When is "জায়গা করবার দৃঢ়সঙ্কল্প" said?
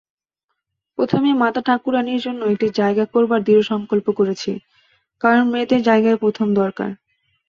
2.79-4.07